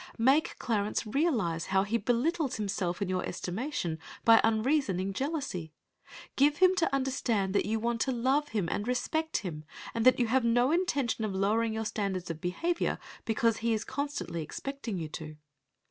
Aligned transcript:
Make 0.17 0.57
Clarence 0.57 1.05
realize 1.05 1.67
how 1.67 1.83
he 1.83 1.99
belittles 1.99 2.55
himself 2.55 3.03
in 3.03 3.07
your 3.07 3.23
estimation 3.23 3.99
by 4.25 4.41
unreasoning 4.43 5.13
jealousy. 5.13 5.73
Give 6.35 6.57
him 6.57 6.73
to 6.77 6.91
understand 6.91 7.53
that 7.53 7.67
you 7.67 7.79
want 7.79 8.01
to 8.01 8.11
love 8.11 8.47
him 8.47 8.67
and 8.71 8.87
respect 8.87 9.37
him, 9.45 9.63
and 9.93 10.03
that 10.07 10.17
you 10.17 10.25
have 10.25 10.43
no 10.43 10.71
intention 10.71 11.23
of 11.23 11.35
lowering 11.35 11.73
your 11.75 11.85
standard 11.85 12.31
of 12.31 12.41
behaviour, 12.41 12.97
because 13.25 13.57
he 13.57 13.73
is 13.75 13.83
constantly 13.85 14.41
expecting 14.41 14.97
you 14.97 15.07
to. 15.09 15.35